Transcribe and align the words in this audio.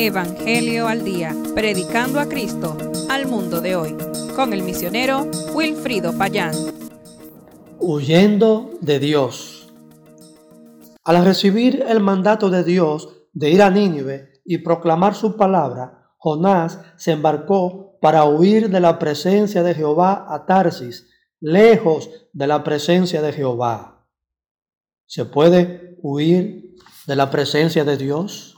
Evangelio 0.00 0.86
al 0.86 1.04
Día, 1.04 1.34
predicando 1.56 2.20
a 2.20 2.28
Cristo 2.28 2.76
al 3.10 3.26
mundo 3.26 3.60
de 3.60 3.74
hoy, 3.74 3.96
con 4.36 4.52
el 4.52 4.62
misionero 4.62 5.28
Wilfrido 5.52 6.16
Payán. 6.16 6.54
Huyendo 7.80 8.78
de 8.80 9.00
Dios. 9.00 9.72
Al 11.02 11.24
recibir 11.24 11.84
el 11.88 11.98
mandato 11.98 12.48
de 12.48 12.62
Dios 12.62 13.08
de 13.32 13.50
ir 13.50 13.60
a 13.60 13.70
Nínive 13.70 14.40
y 14.44 14.58
proclamar 14.58 15.16
su 15.16 15.36
palabra, 15.36 16.12
Jonás 16.16 16.80
se 16.96 17.10
embarcó 17.10 17.98
para 18.00 18.24
huir 18.24 18.70
de 18.70 18.78
la 18.78 19.00
presencia 19.00 19.64
de 19.64 19.74
Jehová 19.74 20.26
a 20.28 20.46
Tarsis, 20.46 21.08
lejos 21.40 22.08
de 22.32 22.46
la 22.46 22.62
presencia 22.62 23.20
de 23.20 23.32
Jehová. 23.32 24.06
¿Se 25.06 25.24
puede 25.24 25.98
huir 26.02 26.76
de 27.08 27.16
la 27.16 27.32
presencia 27.32 27.84
de 27.84 27.96
Dios? 27.96 28.54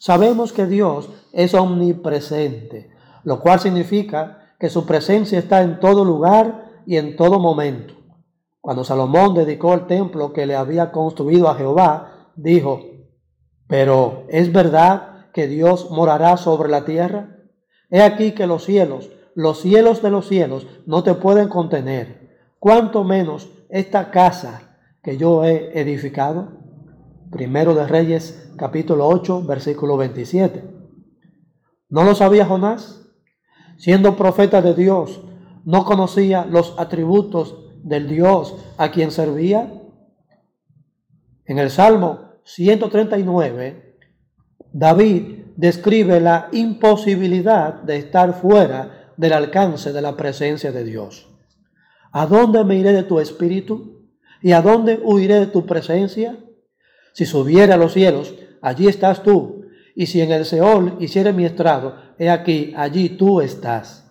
Sabemos 0.00 0.54
que 0.54 0.64
Dios 0.64 1.10
es 1.30 1.52
omnipresente, 1.52 2.90
lo 3.22 3.38
cual 3.38 3.60
significa 3.60 4.54
que 4.58 4.70
su 4.70 4.86
presencia 4.86 5.38
está 5.38 5.60
en 5.60 5.78
todo 5.78 6.06
lugar 6.06 6.82
y 6.86 6.96
en 6.96 7.16
todo 7.16 7.38
momento. 7.38 7.92
Cuando 8.62 8.82
Salomón 8.82 9.34
dedicó 9.34 9.74
el 9.74 9.86
templo 9.86 10.32
que 10.32 10.46
le 10.46 10.56
había 10.56 10.90
construido 10.90 11.50
a 11.50 11.54
Jehová, 11.54 12.32
dijo, 12.34 12.80
pero 13.68 14.24
¿es 14.30 14.50
verdad 14.50 15.26
que 15.34 15.46
Dios 15.48 15.90
morará 15.90 16.38
sobre 16.38 16.70
la 16.70 16.86
tierra? 16.86 17.36
He 17.90 18.00
aquí 18.00 18.32
que 18.32 18.46
los 18.46 18.64
cielos, 18.64 19.10
los 19.34 19.60
cielos 19.60 20.00
de 20.00 20.10
los 20.10 20.26
cielos, 20.26 20.66
no 20.86 21.02
te 21.02 21.12
pueden 21.12 21.50
contener, 21.50 22.38
cuanto 22.58 23.04
menos 23.04 23.50
esta 23.68 24.10
casa 24.10 24.78
que 25.02 25.18
yo 25.18 25.44
he 25.44 25.78
edificado. 25.78 26.69
Primero 27.30 27.76
de 27.76 27.86
Reyes, 27.86 28.52
capítulo 28.56 29.06
8, 29.06 29.44
versículo 29.44 29.96
27. 29.96 30.64
¿No 31.88 32.02
lo 32.02 32.16
sabía 32.16 32.44
Jonás? 32.44 33.06
Siendo 33.78 34.16
profeta 34.16 34.60
de 34.60 34.74
Dios, 34.74 35.22
¿no 35.64 35.84
conocía 35.84 36.44
los 36.44 36.74
atributos 36.76 37.56
del 37.84 38.08
Dios 38.08 38.56
a 38.78 38.90
quien 38.90 39.12
servía? 39.12 39.72
En 41.44 41.58
el 41.60 41.70
Salmo 41.70 42.40
139, 42.44 43.96
David 44.72 45.44
describe 45.56 46.20
la 46.20 46.48
imposibilidad 46.50 47.74
de 47.74 47.98
estar 47.98 48.34
fuera 48.34 49.12
del 49.16 49.34
alcance 49.34 49.92
de 49.92 50.02
la 50.02 50.16
presencia 50.16 50.72
de 50.72 50.82
Dios. 50.82 51.28
¿A 52.10 52.26
dónde 52.26 52.64
me 52.64 52.74
iré 52.74 52.92
de 52.92 53.04
tu 53.04 53.20
espíritu? 53.20 54.08
¿Y 54.42 54.50
a 54.50 54.62
dónde 54.62 55.00
huiré 55.00 55.38
de 55.38 55.46
tu 55.46 55.64
presencia? 55.64 56.36
Si 57.12 57.26
subiera 57.26 57.74
a 57.74 57.78
los 57.78 57.92
cielos, 57.92 58.34
allí 58.62 58.86
estás 58.86 59.22
tú. 59.22 59.66
Y 59.94 60.06
si 60.06 60.20
en 60.20 60.32
el 60.32 60.44
Seol 60.44 60.96
hiciere 61.00 61.32
mi 61.32 61.44
estrado, 61.44 61.96
he 62.18 62.30
aquí, 62.30 62.72
allí 62.76 63.10
tú 63.10 63.40
estás. 63.40 64.08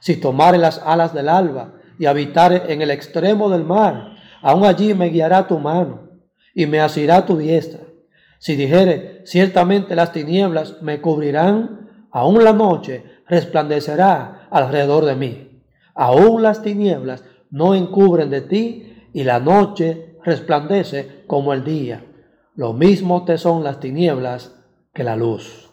Si 0.00 0.16
tomare 0.16 0.58
las 0.58 0.78
alas 0.78 1.12
del 1.12 1.28
alba 1.28 1.74
y 1.98 2.06
habitare 2.06 2.72
en 2.72 2.82
el 2.82 2.90
extremo 2.90 3.50
del 3.50 3.64
mar, 3.64 4.16
aún 4.40 4.64
allí 4.64 4.94
me 4.94 5.10
guiará 5.10 5.46
tu 5.46 5.58
mano 5.58 6.08
y 6.54 6.66
me 6.66 6.80
asirá 6.80 7.26
tu 7.26 7.36
diestra. 7.36 7.80
Si 8.38 8.56
dijere, 8.56 9.20
ciertamente 9.26 9.94
las 9.94 10.12
tinieblas 10.12 10.80
me 10.80 11.02
cubrirán, 11.02 11.90
aún 12.10 12.42
la 12.42 12.54
noche 12.54 13.04
resplandecerá 13.28 14.48
alrededor 14.50 15.04
de 15.04 15.14
mí. 15.14 15.62
Aún 15.94 16.42
las 16.42 16.62
tinieblas 16.62 17.22
no 17.50 17.74
encubren 17.74 18.30
de 18.30 18.40
ti 18.40 18.96
y 19.12 19.24
la 19.24 19.38
noche 19.38 20.16
resplandece 20.24 21.24
como 21.26 21.52
el 21.52 21.64
día 21.64 22.04
lo 22.60 22.74
mismo 22.74 23.24
te 23.24 23.38
son 23.38 23.64
las 23.64 23.80
tinieblas 23.80 24.54
que 24.92 25.02
la 25.02 25.16
luz. 25.16 25.70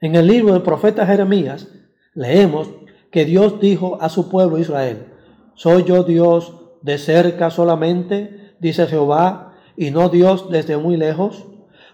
En 0.00 0.14
el 0.14 0.28
libro 0.28 0.52
del 0.52 0.62
profeta 0.62 1.04
Jeremías 1.04 1.66
leemos 2.14 2.68
que 3.10 3.24
Dios 3.24 3.58
dijo 3.58 4.00
a 4.00 4.08
su 4.08 4.30
pueblo 4.30 4.56
Israel, 4.56 5.08
¿soy 5.54 5.82
yo 5.82 6.04
Dios 6.04 6.54
de 6.82 6.96
cerca 6.96 7.50
solamente, 7.50 8.54
dice 8.60 8.86
Jehová, 8.86 9.56
y 9.76 9.90
no 9.90 10.10
Dios 10.10 10.48
desde 10.48 10.76
muy 10.76 10.96
lejos? 10.96 11.44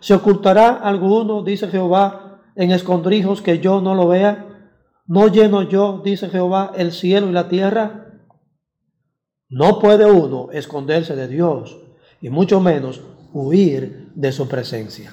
¿Se 0.00 0.12
ocultará 0.12 0.68
alguno, 0.68 1.42
dice 1.42 1.68
Jehová, 1.68 2.42
en 2.54 2.70
escondrijos 2.70 3.40
que 3.40 3.60
yo 3.60 3.80
no 3.80 3.94
lo 3.94 4.08
vea? 4.08 4.74
¿No 5.06 5.28
lleno 5.28 5.62
yo, 5.62 6.02
dice 6.04 6.28
Jehová, 6.28 6.72
el 6.76 6.92
cielo 6.92 7.30
y 7.30 7.32
la 7.32 7.48
tierra? 7.48 8.20
No 9.48 9.78
puede 9.78 10.04
uno 10.04 10.50
esconderse 10.52 11.16
de 11.16 11.28
Dios 11.28 11.78
y 12.26 12.30
mucho 12.30 12.60
menos 12.60 13.04
huir 13.32 14.10
de 14.16 14.32
su 14.32 14.48
presencia. 14.48 15.12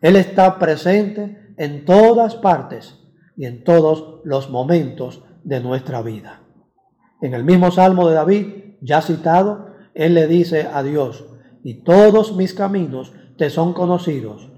Él 0.00 0.16
está 0.16 0.58
presente 0.58 1.52
en 1.58 1.84
todas 1.84 2.36
partes 2.36 2.98
y 3.36 3.44
en 3.44 3.64
todos 3.64 4.22
los 4.24 4.48
momentos 4.48 5.22
de 5.44 5.60
nuestra 5.60 6.00
vida. 6.00 6.40
En 7.20 7.34
el 7.34 7.44
mismo 7.44 7.70
Salmo 7.70 8.08
de 8.08 8.14
David, 8.14 8.46
ya 8.80 9.02
citado, 9.02 9.74
Él 9.92 10.14
le 10.14 10.26
dice 10.26 10.70
a 10.72 10.82
Dios, 10.82 11.26
y 11.62 11.82
todos 11.82 12.34
mis 12.34 12.54
caminos 12.54 13.12
te 13.36 13.50
son 13.50 13.74
conocidos, 13.74 14.48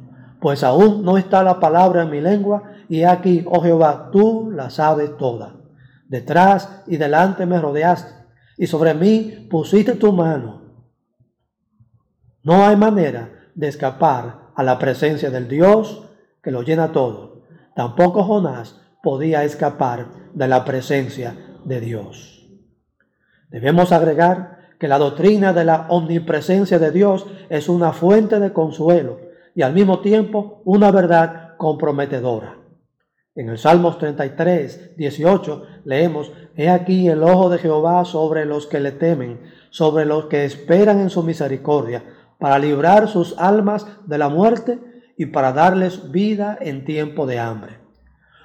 pues 0.40 0.62
aún 0.62 1.04
no 1.04 1.18
está 1.18 1.42
la 1.42 1.58
palabra 1.58 2.04
en 2.04 2.10
mi 2.10 2.20
lengua, 2.20 2.70
y 2.88 3.02
aquí, 3.02 3.44
oh 3.48 3.60
Jehová, 3.62 4.10
tú 4.12 4.48
la 4.52 4.70
sabes 4.70 5.16
toda. 5.16 5.56
Detrás 6.06 6.84
y 6.86 6.98
delante 6.98 7.46
me 7.46 7.60
rodeaste, 7.60 8.12
y 8.58 8.68
sobre 8.68 8.94
mí 8.94 9.48
pusiste 9.50 9.94
tu 9.96 10.12
mano 10.12 10.63
no 12.44 12.65
hay 12.65 12.77
manera 12.77 13.31
de 13.55 13.69
escapar 13.69 14.50
a 14.55 14.62
la 14.62 14.78
presencia 14.78 15.31
del 15.31 15.49
Dios 15.49 16.05
que 16.43 16.50
lo 16.50 16.62
llena 16.62 16.93
todo. 16.93 17.43
Tampoco 17.75 18.22
Jonás 18.22 18.81
podía 19.03 19.44
escapar 19.44 20.06
de 20.32 20.47
la 20.47 20.65
presencia 20.65 21.37
de 21.65 21.81
Dios. 21.81 22.47
Debemos 23.49 23.93
agregar 23.93 24.59
que 24.78 24.88
la 24.88 24.99
doctrina 24.99 25.53
de 25.53 25.65
la 25.65 25.87
omnipresencia 25.88 26.78
de 26.78 26.91
Dios 26.91 27.27
es 27.49 27.69
una 27.69 27.93
fuente 27.93 28.38
de 28.38 28.53
consuelo 28.53 29.21
y 29.55 29.62
al 29.62 29.72
mismo 29.72 30.00
tiempo 30.00 30.61
una 30.65 30.91
verdad 30.91 31.56
comprometedora. 31.56 32.59
En 33.37 33.49
el 33.49 33.59
Salmos 33.59 33.99
33, 33.99 34.97
18 34.97 35.62
leemos, 35.84 36.31
He 36.56 36.69
aquí 36.69 37.09
el 37.09 37.22
ojo 37.22 37.49
de 37.49 37.59
Jehová 37.59 38.05
sobre 38.05 38.44
los 38.44 38.66
que 38.66 38.78
le 38.81 38.93
temen, 38.93 39.41
sobre 39.71 40.05
los 40.05 40.26
que 40.26 40.44
esperan 40.44 41.00
en 41.00 41.11
su 41.11 41.22
misericordia, 41.22 42.05
para 42.44 42.59
librar 42.59 43.09
sus 43.09 43.34
almas 43.38 43.87
de 44.05 44.19
la 44.19 44.28
muerte 44.28 44.78
y 45.16 45.25
para 45.25 45.55
darles 45.55 46.12
vida 46.12 46.59
en 46.60 46.84
tiempo 46.84 47.25
de 47.25 47.38
hambre. 47.38 47.78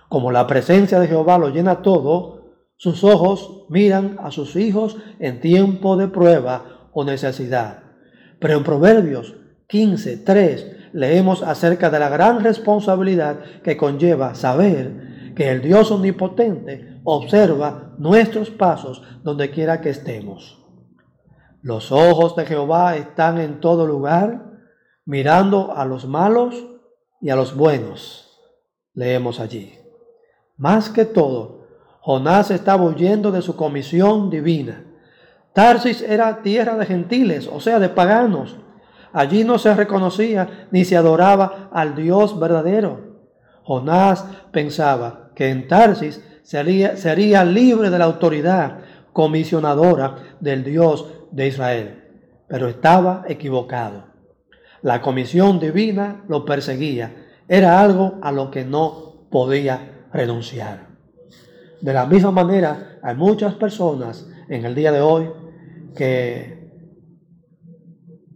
Como 0.08 0.32
la 0.32 0.48
presencia 0.48 1.02
de 1.02 1.08
Jehová 1.10 1.38
lo 1.38 1.50
llena 1.50 1.82
todo, 1.82 2.54
sus 2.78 3.04
ojos 3.04 3.66
miran 3.68 4.16
a 4.24 4.32
sus 4.32 4.56
hijos 4.56 4.96
en 5.20 5.42
tiempo 5.42 5.98
de 5.98 6.08
prueba 6.08 6.90
o 6.94 7.04
necesidad. 7.04 7.84
Pero 8.40 8.60
en 8.60 8.64
Proverbios 8.64 9.36
15, 9.68 10.16
3 10.16 10.92
leemos 10.94 11.44
acerca 11.44 11.90
de 11.90 12.00
la 12.00 12.08
gran 12.08 12.42
responsabilidad 12.42 13.42
que 13.66 13.76
conlleva 13.76 14.34
saber 14.34 15.34
que 15.36 15.52
el 15.52 15.62
Dios 15.62 15.92
omnipotente 15.92 17.02
observa 17.04 17.96
nuestros 17.98 18.50
pasos 18.50 19.04
donde 19.24 19.52
quiera 19.52 19.82
que 19.82 19.90
estemos. 19.90 20.59
Los 21.62 21.92
ojos 21.92 22.36
de 22.36 22.46
Jehová 22.46 22.96
están 22.96 23.40
en 23.40 23.60
todo 23.60 23.86
lugar, 23.86 24.46
mirando 25.06 25.74
a 25.76 25.86
los 25.86 26.08
malos 26.08 26.56
y 27.20 27.30
a 27.30 27.36
los 27.36 27.56
buenos. 27.56 28.40
Leemos 28.94 29.40
allí. 29.40 29.78
Más 30.56 30.90
que 30.90 31.06
todo, 31.06 31.68
Jonás 32.02 32.50
estaba 32.52 32.84
huyendo 32.84 33.32
de 33.32 33.42
su 33.42 33.56
comisión 33.56 34.30
divina. 34.30 34.86
Tarsis 35.54 36.02
era 36.02 36.42
tierra 36.42 36.78
de 36.78 36.86
gentiles, 36.86 37.50
o 37.52 37.60
sea, 37.60 37.80
de 37.80 37.90
paganos. 37.90 38.56
Allí 39.12 39.44
no 39.44 39.58
se 39.58 39.74
reconocía 39.74 40.68
ni 40.72 40.86
se 40.86 40.96
adoraba 40.96 41.70
al 41.74 41.96
Dios 41.96 42.40
verdadero. 42.40 43.10
Jonás 43.64 44.26
pensaba 44.52 45.32
que 45.36 45.50
en 45.50 45.68
Tarsis 45.68 46.24
sería, 46.44 46.96
sería 46.96 47.44
libre 47.44 47.90
de 47.90 48.00
la 48.00 48.06
autoridad 48.06 48.80
comisionadora 49.20 50.38
del 50.40 50.64
Dios 50.64 51.06
de 51.30 51.48
Israel, 51.48 52.04
pero 52.48 52.70
estaba 52.70 53.26
equivocado. 53.28 54.06
La 54.82 55.02
comisión 55.02 55.60
divina 55.60 56.24
lo 56.30 56.46
perseguía, 56.46 57.28
era 57.50 57.82
algo 57.82 58.18
a 58.22 58.32
lo 58.32 58.50
que 58.50 58.64
no 58.64 59.28
podía 59.30 60.08
renunciar. 60.14 60.88
De 61.82 61.92
la 61.92 62.06
misma 62.06 62.32
manera, 62.32 62.98
hay 63.04 63.18
muchas 63.18 63.56
personas 63.56 64.26
en 64.48 64.64
el 64.64 64.74
día 64.74 64.94
de 64.94 65.02
hoy 65.02 65.30
que 65.98 66.72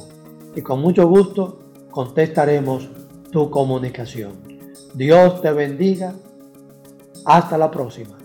y 0.56 0.62
con 0.64 0.82
mucho 0.82 1.08
gusto 1.08 1.60
contestaremos 1.92 2.90
tu 3.32 3.52
comunicación. 3.52 4.32
Dios 4.96 5.44
te 5.44 5.52
bendiga. 5.52 6.16
Hasta 7.24 7.60
la 7.60 7.70
próxima. 7.70 8.17